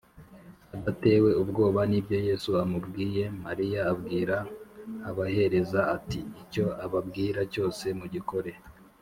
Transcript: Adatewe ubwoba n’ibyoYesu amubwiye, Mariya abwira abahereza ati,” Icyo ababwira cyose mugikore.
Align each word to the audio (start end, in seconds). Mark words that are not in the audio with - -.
Adatewe 0.77 1.29
ubwoba 1.41 1.81
n’ibyoYesu 1.89 2.51
amubwiye, 2.63 3.23
Mariya 3.43 3.79
abwira 3.91 4.35
abahereza 5.09 5.79
ati,” 5.95 6.19
Icyo 6.43 6.65
ababwira 6.85 7.39
cyose 7.53 7.85
mugikore. 7.99 8.51